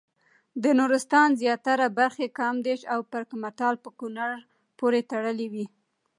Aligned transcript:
د 0.63 0.65
نورستان 0.79 1.29
زیاتره 1.41 1.87
برخې 1.99 2.27
کامدېش 2.39 2.81
او 2.93 2.99
برګمټال 3.11 3.75
په 3.83 3.89
کونړ 3.99 4.31
پورې 4.79 4.99
تړلې 5.11 5.47
وې. 5.53 5.65